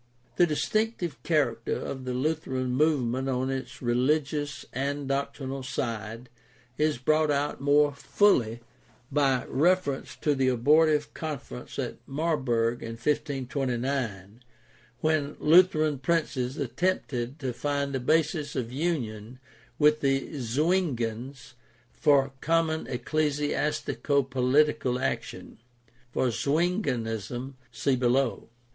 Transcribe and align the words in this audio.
—The 0.37 0.47
distinctive 0.47 1.21
character 1.21 1.75
of 1.75 2.05
the 2.05 2.15
Lutheran 2.15 2.71
movement 2.73 3.29
on 3.29 3.51
its 3.51 3.81
rehgious 3.81 4.65
and 4.73 5.07
doctrinal 5.07 5.61
side 5.61 6.27
is 6.75 6.97
brought 6.97 7.29
out 7.29 7.61
more 7.61 7.91
fuhy 7.91 8.61
by 9.11 9.45
reference 9.45 10.15
to 10.15 10.33
the 10.33 10.47
abortive 10.47 11.13
conference 11.13 11.77
at 11.77 11.97
Marburg 12.07 12.81
in 12.81 12.93
1529, 12.93 14.43
when 15.01 15.37
Lutheran 15.39 15.99
princes 15.99 16.57
attempted 16.57 17.37
to 17.37 17.53
find 17.53 17.95
a 17.95 17.99
basis 17.99 18.55
of 18.55 18.71
union 18.71 19.37
with 19.77 19.99
the 19.99 20.31
Zwinghans 20.39 21.53
for 21.91 22.33
common 22.41 22.85
ecclesiastico 22.87 24.27
political 24.27 24.97
action 24.97 25.59
(for 26.11 26.31
Zwinghanism 26.31 27.53
see 27.71 27.95
below). 27.95 28.49